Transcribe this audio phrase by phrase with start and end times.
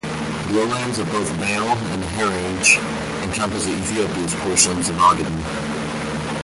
[0.47, 2.79] The lowlands of both Bale and Harerge
[3.23, 6.37] encompassed Ethiopia's portion of the Ogaden.